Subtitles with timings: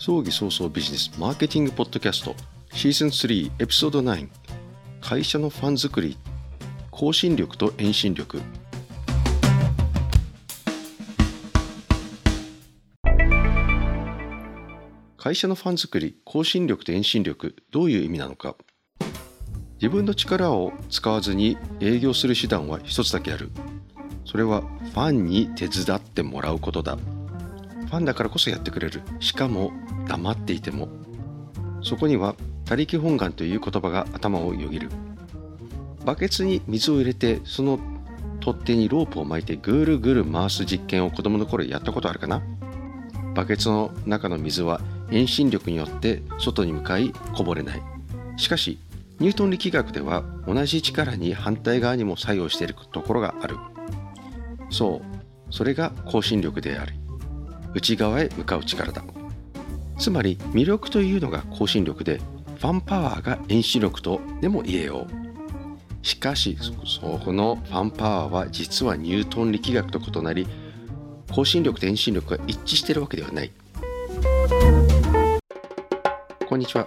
[0.00, 2.36] 葬儀早々ビジネスマーケティングポッドキャスト
[2.72, 4.28] シーズン3エピソード9
[5.00, 6.16] 会社のファン作り
[6.92, 8.40] 更新力と遠心力。
[15.16, 18.54] 会社のファン作り更新力と遠心力どういう意味なのか。
[19.82, 23.50] 自分の力を使わずに営業する手段は一つだけある。
[24.24, 26.96] それはファンに手伝ってもらうことだ。
[27.88, 29.02] ファンだからこそやってくれる。
[29.18, 29.72] しかも
[30.06, 30.88] 黙っていても。
[31.82, 32.34] そこには
[32.66, 34.90] 他力本願という言葉が頭をよぎる。
[36.04, 37.78] バケツに水を入れてその
[38.40, 42.42] 取っ手にロープを巻いてぐるぐる回す実験を子供の頃やったことあるかな。
[43.34, 44.80] バケツの中の水は
[45.10, 47.82] 遠心力によって外に向かいこぼれない。
[48.36, 48.78] しかし
[49.18, 53.56] ニュートン力学では同じ力に反対側にも作用しているところがある。
[54.70, 56.97] そうそれが向心力であり
[57.74, 59.02] 内側へ向かう力だ。
[59.98, 62.20] つまり魅力というのが向心力で
[62.58, 66.06] ファンパワーが遠心力とでも言えよう。
[66.06, 70.46] しかしそこのファンパワーは実はニュートン力学と異なり
[71.32, 73.50] 向心力と遠心力が一致しているわけではない。
[76.48, 76.86] こんにちは。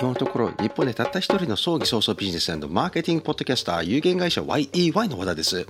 [0.00, 5.66] 今のところ日本でたった一人の葬儀早々ビジネスマーケティングポッドキャスター有限会社 YEY の和田です。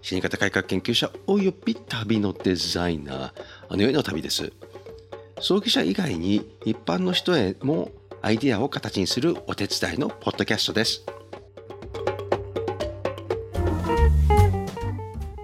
[0.00, 3.32] 死に方改革研究者および旅のデザイナー。
[3.70, 4.50] あの世の旅です。
[5.40, 7.90] 葬儀者以外に一般の人へも
[8.22, 11.04] アイデアを形にするお手伝いのポッドキャストです。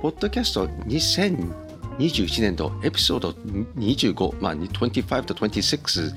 [0.00, 6.14] ポッドキャスト2021年度エピソード25、まあ、25と26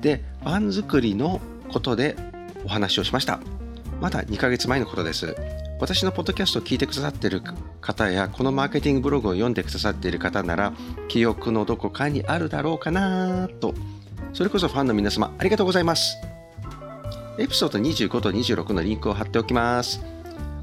[0.00, 1.40] でファン作りの
[1.72, 2.16] ことで
[2.64, 3.40] お話をしました。
[4.00, 5.34] まだ2ヶ月前のことです。
[5.80, 7.40] 私のポッドキャストを聞いてくださっている
[7.80, 10.72] 方やこのマーケティングブログを読んでくださっている方なら
[11.08, 13.74] 記憶のどこかにあるだろうかなと。
[14.32, 16.16] それこそファンの皆様ありがとうございます。
[17.38, 20.00] エピソード25と26のリンクを貼っておきます。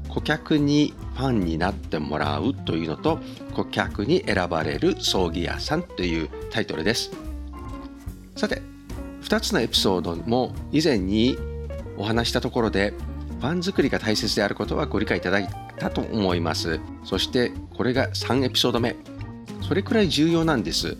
[0.08, 3.18] 顧客にファンになってもらうというのと
[3.54, 7.10] 顧客に選ばれる葬儀屋さんというタイトルです。
[8.34, 8.62] さて
[9.22, 11.36] 2つのエピソードも以前に
[11.98, 12.92] お話したところで
[13.46, 15.48] ファン作りが大切であることはご理解いただい
[15.78, 16.80] たと思います。
[17.04, 18.96] そしてこれが3エピソード目。
[19.62, 20.96] それくらい重要なんです。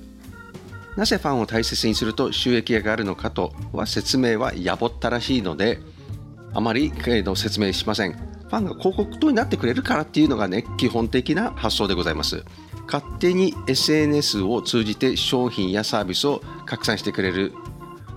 [0.96, 5.80] なぜファンを大切にすると収益が上がるのかとは説明はやぼったらしいので
[6.54, 6.92] あまり
[7.34, 8.12] 説明しません。
[8.12, 12.44] ファンが広告塔になってくれるからっていうのがね基本的な発想でございます。
[12.86, 17.52] 勝手に SNS を通じて商品やサービスを拡散してくれる。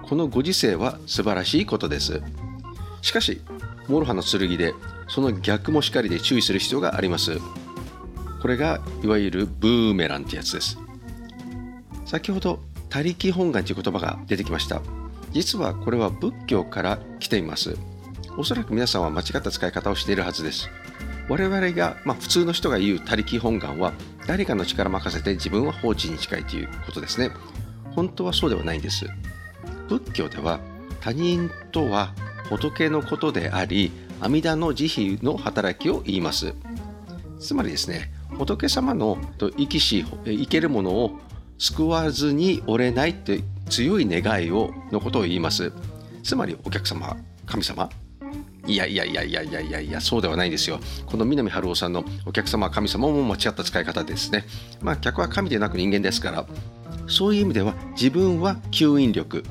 [0.04, 2.22] このご時世は素晴らしいことです。
[3.02, 3.42] しかし
[3.90, 4.74] 諸刃の剣で
[5.08, 7.40] その逆もしかりで注意する必要があります。
[8.42, 10.78] これがいわゆるブーメランってやつです。
[12.06, 14.82] 先ほど他力本願という言葉が出てきました。
[15.32, 17.78] 実はこれは仏教から来ています。
[18.38, 20.70] おそらく皆さんは間違った使い方をしているはずです。
[21.28, 23.94] 我々が、まあ、普通の人が言う他力本願は
[24.28, 27.32] 誰かの力任せて自分は放置に近いということですね。
[27.92, 29.06] 本当はそうではないんです。
[29.88, 30.60] 仏教では
[31.02, 32.14] 他人とは
[32.50, 36.54] 仏のことであり阿弥陀の慈悲の働きを言います。
[37.40, 41.20] つまりですね仏様の生きし生けるものを
[41.58, 45.72] 救わずにおれないという強い願いをのことを言います。
[46.24, 47.90] つまりお客様神様。
[48.68, 50.80] いやいやいやいやいやいやいやそうではないんですよ。
[51.06, 54.46] この南春夫さんのお客様は神様も間違った使い方ですね。
[54.82, 56.46] まあ客は神でなく人間ですから
[57.08, 59.44] そういう意味では自分は吸引力。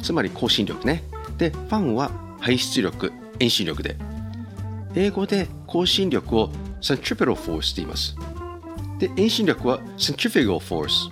[0.00, 1.02] つまり更新力ね。
[1.38, 2.10] でファンは
[2.40, 3.96] 排出力遠心力で。
[4.94, 8.14] 英語で更新力を centripetal force と言います。
[8.98, 11.10] で遠心力は centrifugal force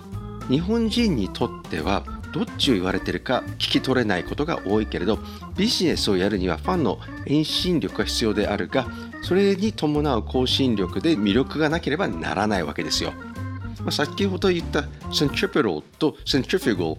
[0.49, 5.19] 日本人にとってはどっちを言われてるか聞き取れないことが多いけれど
[5.57, 8.87] ビジネスをやるにはファンの遠心力が必要であるが
[9.21, 13.11] それに伴う更新力で魅力がなければならないわけですよ、
[13.79, 16.97] まあ、先ほど言った centripetal と centrifugal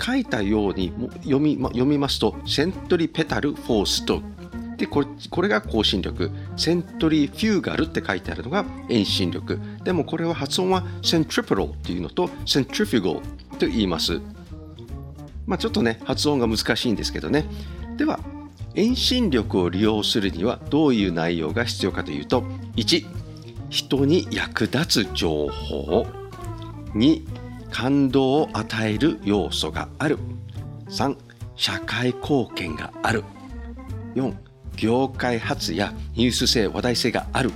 [0.00, 0.92] 書いたように
[1.22, 4.22] 読み,、ま、読みますとセントリペタルフォースと。
[4.76, 6.30] でこれこれが更新力。
[6.56, 9.60] セントリフューガルって書いてあるのが遠心力。
[9.84, 13.20] でもこれは発音はセントリプロっていうのとセントリフィゴ
[13.58, 14.20] と言います。
[15.46, 17.44] まあちょっとね発音が難しいんですけどね。
[17.98, 18.20] では
[18.74, 22.42] 遠心力を利用するにはどういう内容が必要かというと
[22.76, 23.04] 1
[23.68, 26.06] 人に役立つ情報。
[26.94, 27.39] 2
[27.70, 30.18] 感動を与える要素がある
[30.88, 31.16] 3
[31.56, 33.24] 社会貢献がある
[34.14, 34.34] 4
[34.76, 37.50] 業界発やニュース性話題性がある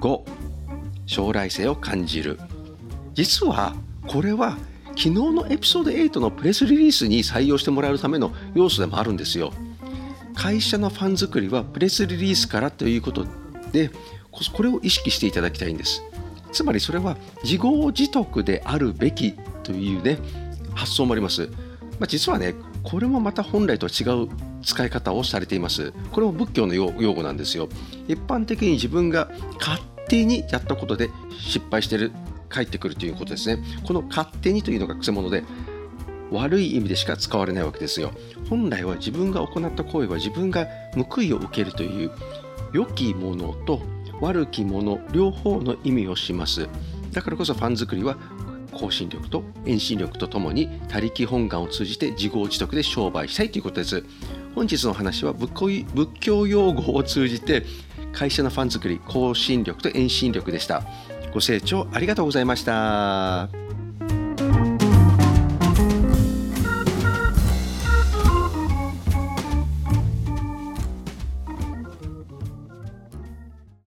[0.00, 0.22] 5
[1.06, 2.38] 将来性を感じる
[3.14, 3.74] 実は
[4.06, 4.58] これは
[4.96, 9.52] 昨日のエピソード8のプレスリリースに採用してもらうための要素でもあるんですよ。
[10.34, 13.26] 会社のファン作りはプレスリリースからということ
[13.72, 13.90] で
[14.30, 16.02] これを意識していただきたいんです。
[16.54, 20.18] つまりそれは自業自得であるべきというね
[20.74, 21.48] 発想もあります。
[21.98, 24.28] まあ、実はねこれもまた本来とは違う
[24.62, 25.92] 使い方をされています。
[26.12, 27.68] これも仏教の用語なんですよ。
[28.08, 32.12] 一般的に自分が勝手にやったことで失敗してる、
[32.48, 33.62] 返ってくるということですね。
[33.86, 35.44] この勝手にというのがくせ者で、
[36.30, 38.10] 悪い意味でしか使われないわけですよ。
[38.48, 40.66] 本来は自分が行った行為は自分が
[41.10, 42.10] 報いを受けるという
[42.72, 43.82] 良きものと
[44.24, 46.68] 悪きもの両方の意味をします。
[47.12, 48.16] だからこそファン作りは
[48.72, 54.04] 更新力と遠心力とともに他力本願を通じて自業自得で商売したいということです。
[54.54, 55.52] 本日の話は仏
[56.20, 57.64] 教用語を通じて
[58.12, 60.82] 会社のファン作り、更新力と遠心力でした。
[61.32, 63.63] ご清聴ありがとうございました。